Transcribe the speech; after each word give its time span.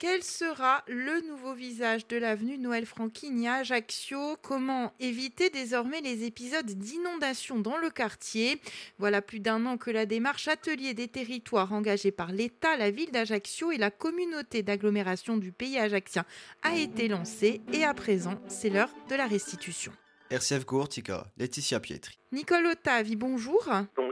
Quel 0.00 0.22
sera 0.22 0.82
le 0.88 1.20
nouveau 1.28 1.52
visage 1.52 2.06
de 2.06 2.16
l'avenue 2.16 2.56
Noël 2.56 2.86
Franquini 2.86 3.48
à 3.48 3.56
Ajaccio? 3.56 4.38
Comment 4.40 4.94
éviter 4.98 5.50
désormais 5.50 6.00
les 6.00 6.24
épisodes 6.24 6.64
d'inondation 6.64 7.58
dans 7.58 7.76
le 7.76 7.90
quartier? 7.90 8.62
Voilà 8.98 9.20
plus 9.20 9.40
d'un 9.40 9.66
an 9.66 9.76
que 9.76 9.90
la 9.90 10.06
démarche 10.06 10.48
Atelier 10.48 10.94
des 10.94 11.06
territoires 11.06 11.74
engagée 11.74 12.12
par 12.12 12.32
l'État, 12.32 12.78
la 12.78 12.90
ville 12.90 13.10
d'Ajaccio 13.10 13.72
et 13.72 13.76
la 13.76 13.90
communauté 13.90 14.62
d'agglomération 14.62 15.36
du 15.36 15.52
pays 15.52 15.78
ajaccien 15.78 16.24
a 16.62 16.74
été 16.76 17.06
lancée 17.06 17.60
et 17.74 17.84
à 17.84 17.92
présent, 17.92 18.40
c'est 18.48 18.70
l'heure 18.70 18.94
de 19.10 19.16
la 19.16 19.26
restitution. 19.26 19.92
RCF 20.30 20.64
Courtica, 20.64 21.26
Laetitia 21.36 21.78
Pietri. 21.78 22.16
Nicole 22.32 22.68
Ottavi, 22.68 23.16
bonjour. 23.16 23.68
Bonjour. 23.96 24.09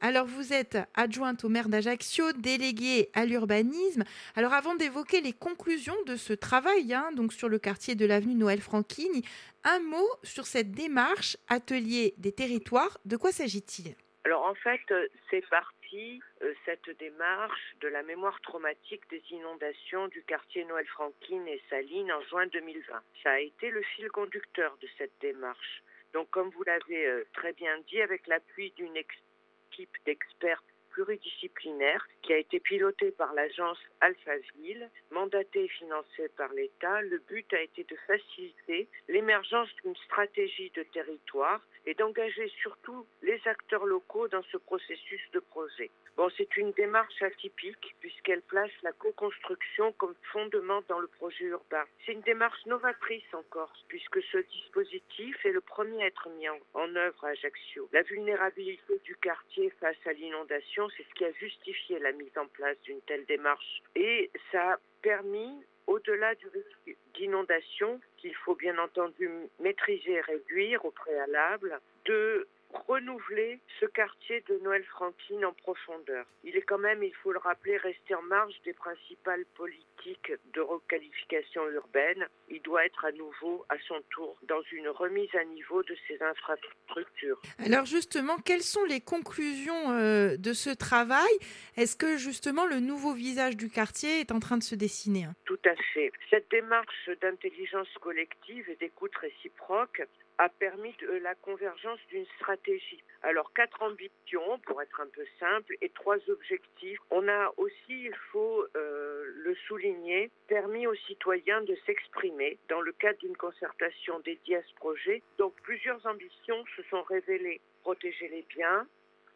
Alors 0.00 0.26
vous 0.26 0.52
êtes 0.52 0.78
adjointe 0.94 1.44
au 1.44 1.48
maire 1.48 1.68
d'Ajaccio, 1.68 2.32
déléguée 2.32 3.10
à 3.14 3.24
l'urbanisme. 3.24 4.04
Alors 4.36 4.52
avant 4.52 4.74
d'évoquer 4.74 5.20
les 5.20 5.32
conclusions 5.32 5.96
de 6.06 6.16
ce 6.16 6.32
travail, 6.32 6.92
hein, 6.92 7.10
donc 7.14 7.32
sur 7.32 7.48
le 7.48 7.58
quartier 7.58 7.94
de 7.94 8.06
l'avenue 8.06 8.34
Noël 8.34 8.60
Franquini, 8.60 9.24
un 9.64 9.80
mot 9.80 10.08
sur 10.22 10.46
cette 10.46 10.72
démarche 10.72 11.36
Atelier 11.48 12.14
des 12.18 12.32
territoires. 12.32 12.98
De 13.04 13.16
quoi 13.16 13.32
s'agit-il? 13.32 13.94
Alors 14.24 14.44
en 14.44 14.54
fait, 14.54 14.80
c'est 15.30 15.46
parti 15.48 16.20
euh, 16.42 16.54
cette 16.64 16.88
démarche 16.98 17.74
de 17.80 17.88
la 17.88 18.02
mémoire 18.02 18.40
traumatique 18.40 19.02
des 19.10 19.22
inondations 19.30 20.08
du 20.08 20.22
quartier 20.22 20.64
Noël 20.64 20.86
Franquine 20.86 21.46
et 21.48 21.60
Saline 21.68 22.10
en 22.12 22.22
juin 22.22 22.46
2020. 22.46 23.02
Ça 23.22 23.30
a 23.32 23.40
été 23.40 23.70
le 23.70 23.82
fil 23.82 24.08
conducteur 24.08 24.76
de 24.80 24.88
cette 24.96 25.12
démarche. 25.20 25.82
Donc 26.14 26.30
comme 26.30 26.50
vous 26.50 26.62
l'avez 26.64 27.06
euh, 27.06 27.24
très 27.34 27.52
bien 27.52 27.78
dit, 27.88 28.00
avec 28.00 28.26
l'appui 28.26 28.72
d'une 28.76 28.96
équipe 29.72 29.96
d'experts 30.04 30.62
pluridisciplinaire 30.92 32.06
qui 32.22 32.32
a 32.32 32.38
été 32.38 32.60
pilotée 32.60 33.10
par 33.10 33.32
l'agence 33.34 33.78
Alphaville, 34.00 34.88
mandatée 35.10 35.64
et 35.64 35.68
financée 35.68 36.28
par 36.36 36.52
l'État. 36.52 37.02
Le 37.02 37.18
but 37.18 37.52
a 37.52 37.60
été 37.60 37.84
de 37.84 37.96
faciliter 38.06 38.88
l'émergence 39.08 39.68
d'une 39.82 39.96
stratégie 39.96 40.70
de 40.74 40.82
territoire 40.84 41.60
et 41.86 41.94
d'engager 41.94 42.48
surtout 42.60 43.06
les 43.22 43.40
acteurs 43.46 43.86
locaux 43.86 44.28
dans 44.28 44.42
ce 44.52 44.56
processus 44.56 45.20
de 45.32 45.40
projet. 45.40 45.90
Bon, 46.16 46.28
c'est 46.36 46.56
une 46.58 46.72
démarche 46.72 47.22
atypique 47.22 47.96
puisqu'elle 48.00 48.42
place 48.42 48.70
la 48.82 48.92
co-construction 48.92 49.92
comme 49.92 50.14
fondement 50.30 50.82
dans 50.88 50.98
le 50.98 51.06
projet 51.06 51.44
urbain. 51.46 51.84
C'est 52.04 52.12
une 52.12 52.20
démarche 52.20 52.64
novatrice 52.66 53.24
en 53.32 53.42
Corse 53.44 53.84
puisque 53.88 54.22
ce 54.30 54.38
dispositif 54.38 55.44
est 55.46 55.52
le 55.52 55.62
premier 55.62 56.02
à 56.02 56.06
être 56.06 56.28
mis 56.36 56.48
en 56.48 56.96
œuvre 56.96 57.24
à 57.24 57.28
Ajaccio. 57.28 57.88
La 57.92 58.02
vulnérabilité 58.02 59.00
du 59.04 59.16
quartier 59.16 59.70
face 59.80 59.96
à 60.06 60.12
l'inondation, 60.12 60.81
c'est 60.90 61.04
ce 61.04 61.14
qui 61.14 61.24
a 61.24 61.32
justifié 61.32 61.98
la 61.98 62.12
mise 62.12 62.36
en 62.36 62.46
place 62.46 62.76
d'une 62.82 63.00
telle 63.02 63.24
démarche. 63.26 63.82
Et 63.94 64.30
ça 64.50 64.72
a 64.72 64.78
permis 65.02 65.64
au-delà 65.86 66.34
du 66.36 66.46
risque 66.48 66.96
d'inondation, 67.14 68.00
qu'il 68.18 68.34
faut 68.34 68.54
bien 68.54 68.78
entendu 68.78 69.28
maîtriser 69.60 70.12
et 70.12 70.20
réduire 70.20 70.84
au 70.84 70.90
préalable, 70.90 71.80
de 72.04 72.46
renouveler 72.72 73.60
ce 73.80 73.86
quartier 73.86 74.42
de 74.48 74.58
Noël 74.62 74.84
Franquine 74.84 75.44
en 75.44 75.52
profondeur. 75.52 76.26
Il 76.44 76.56
est 76.56 76.62
quand 76.62 76.78
même, 76.78 77.02
il 77.02 77.14
faut 77.14 77.32
le 77.32 77.38
rappeler, 77.38 77.76
resté 77.76 78.14
en 78.14 78.22
marge 78.22 78.54
des 78.64 78.72
principales 78.72 79.44
politiques 79.54 80.32
de 80.54 80.60
requalification 80.60 81.68
urbaine. 81.70 82.26
Il 82.48 82.60
doit 82.62 82.84
être 82.84 83.04
à 83.04 83.12
nouveau, 83.12 83.64
à 83.68 83.76
son 83.86 84.00
tour, 84.10 84.36
dans 84.48 84.62
une 84.72 84.88
remise 84.88 85.34
à 85.34 85.44
niveau 85.44 85.82
de 85.82 85.96
ses 86.08 86.22
infrastructures. 86.22 87.40
Alors 87.64 87.84
justement, 87.84 88.36
quelles 88.38 88.62
sont 88.62 88.84
les 88.84 89.00
conclusions 89.00 89.92
euh, 89.92 90.36
de 90.36 90.52
ce 90.52 90.70
travail? 90.70 91.32
Est-ce 91.76 91.96
que 91.96 92.16
justement 92.16 92.66
le 92.66 92.80
nouveau 92.80 93.12
visage 93.12 93.56
du 93.56 93.70
quartier 93.70 94.20
est 94.20 94.32
en 94.32 94.40
train 94.40 94.56
de 94.56 94.62
se 94.62 94.74
dessiner? 94.74 95.26
Tout 95.44 95.60
à 95.64 95.74
fait. 95.94 96.12
Cette 96.30 96.50
démarche 96.50 97.10
d'intelligence 97.20 97.88
collective 98.00 98.68
et 98.68 98.76
d'écoute 98.76 99.14
réciproque 99.16 100.02
a 100.38 100.48
permis 100.48 100.94
de 101.00 101.20
la 101.22 101.34
convergence 101.36 102.00
d'une 102.10 102.26
stratégie. 102.38 102.61
Alors 103.22 103.52
quatre 103.52 103.82
ambitions, 103.82 104.58
pour 104.66 104.82
être 104.82 105.00
un 105.00 105.06
peu 105.06 105.24
simple, 105.38 105.76
et 105.80 105.88
trois 105.90 106.18
objectifs. 106.28 106.98
On 107.10 107.28
a 107.28 107.52
aussi, 107.56 107.74
il 107.88 108.14
faut 108.32 108.66
euh, 108.76 109.24
le 109.36 109.54
souligner, 109.66 110.30
permis 110.48 110.86
aux 110.86 110.94
citoyens 110.94 111.62
de 111.62 111.76
s'exprimer 111.86 112.58
dans 112.68 112.80
le 112.80 112.92
cadre 112.92 113.18
d'une 113.20 113.36
concertation 113.36 114.18
dédiée 114.20 114.56
à 114.56 114.62
ce 114.62 114.74
projet. 114.74 115.22
Donc 115.38 115.54
plusieurs 115.62 116.04
ambitions 116.06 116.64
se 116.76 116.82
sont 116.84 117.02
révélées. 117.02 117.60
Protéger 117.82 118.28
les 118.28 118.42
biens, 118.42 118.86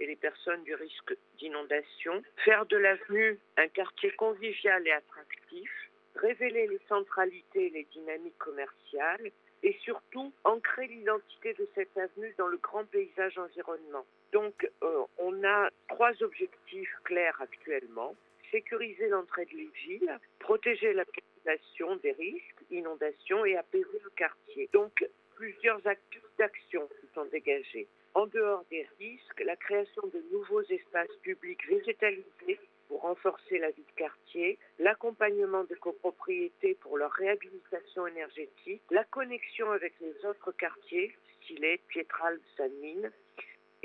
et 0.00 0.06
les 0.06 0.16
personnes 0.16 0.62
du 0.64 0.74
risque 0.74 1.16
d'inondation, 1.38 2.22
faire 2.44 2.66
de 2.66 2.76
l'avenue 2.76 3.38
un 3.56 3.68
quartier 3.68 4.10
convivial 4.12 4.86
et 4.86 4.92
attractif, 4.92 5.70
révéler 6.16 6.66
les 6.66 6.80
centralités 6.88 7.66
et 7.66 7.70
les 7.70 7.86
dynamiques 7.92 8.38
commerciales 8.38 9.30
et 9.62 9.76
surtout 9.82 10.32
ancrer 10.44 10.86
l'identité 10.86 11.54
de 11.54 11.68
cette 11.74 11.96
avenue 11.96 12.34
dans 12.38 12.48
le 12.48 12.58
grand 12.58 12.84
paysage 12.84 13.38
environnement. 13.38 14.04
Donc 14.32 14.68
euh, 14.82 15.02
on 15.18 15.44
a 15.44 15.70
trois 15.88 16.12
objectifs 16.22 16.94
clairs 17.04 17.40
actuellement. 17.40 18.14
Sécuriser 18.50 19.08
l'entrée 19.08 19.46
de 19.46 19.56
villes, 19.86 20.18
protéger 20.38 20.92
la 20.92 21.04
population 21.04 21.96
des 21.96 22.12
risques, 22.12 22.62
inondations 22.70 23.44
et 23.44 23.56
apaiser 23.56 24.00
le 24.04 24.10
quartier. 24.10 24.68
Donc 24.72 25.04
plusieurs 25.34 25.84
actes 25.86 26.02
d'action 26.38 26.88
sont 27.14 27.24
dégagés. 27.26 27.88
En 28.14 28.26
dehors 28.26 28.64
des 28.70 28.86
risques, 28.98 29.42
la 29.44 29.56
création 29.56 30.02
de 30.06 30.22
nouveaux 30.32 30.62
espaces 30.62 31.14
publics 31.22 31.66
végétalisés 31.68 32.60
renforcer 33.06 33.58
la 33.58 33.70
vie 33.70 33.84
de 33.84 33.96
quartier, 33.96 34.58
l'accompagnement 34.78 35.64
des 35.64 35.76
copropriétés 35.76 36.74
pour 36.74 36.98
leur 36.98 37.12
réhabilitation 37.12 38.06
énergétique, 38.06 38.82
la 38.90 39.04
connexion 39.04 39.70
avec 39.70 39.94
les 40.00 40.24
autres 40.24 40.52
quartiers, 40.52 41.14
Stylé, 41.42 41.80
Piétralbe, 41.88 42.40
Sainte-Mine, 42.56 43.12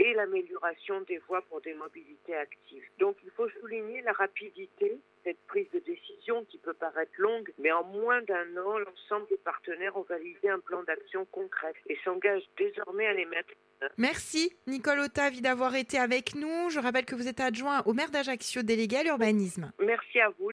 et 0.01 0.13
l'amélioration 0.15 1.01
des 1.01 1.19
voies 1.27 1.43
pour 1.43 1.61
des 1.61 1.75
mobilités 1.75 2.35
actives. 2.35 2.83
Donc 2.97 3.17
il 3.23 3.29
faut 3.31 3.47
souligner 3.61 4.01
la 4.01 4.13
rapidité 4.13 4.99
cette 5.23 5.39
prise 5.45 5.69
de 5.71 5.79
décision 5.79 6.43
qui 6.45 6.57
peut 6.57 6.73
paraître 6.73 7.11
longue, 7.19 7.53
mais 7.59 7.71
en 7.71 7.83
moins 7.83 8.23
d'un 8.23 8.57
an, 8.57 8.79
l'ensemble 8.79 9.27
des 9.29 9.37
partenaires 9.37 9.95
ont 9.95 10.05
validé 10.09 10.49
un 10.49 10.59
plan 10.59 10.81
d'action 10.83 11.25
concret 11.25 11.73
et 11.87 11.97
s'engagent 12.03 12.49
désormais 12.57 13.05
à 13.05 13.13
les 13.13 13.25
mettre 13.25 13.53
Merci 13.97 14.53
Nicole 14.67 14.99
Otavi 14.99 15.41
d'avoir 15.41 15.75
été 15.75 15.97
avec 15.97 16.35
nous. 16.35 16.69
Je 16.69 16.79
rappelle 16.79 17.05
que 17.05 17.15
vous 17.15 17.27
êtes 17.27 17.39
adjoint 17.39 17.81
au 17.85 17.93
maire 17.93 18.11
d'Ajaccio, 18.11 18.61
délégué 18.61 18.97
à 18.97 19.03
l'urbanisme. 19.03 19.71
Merci 19.79 20.19
à 20.19 20.29
vous. 20.29 20.49